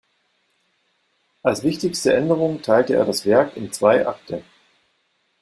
[1.43, 4.41] Als wichtigste Änderung teilte er das Werk in zwei Akte.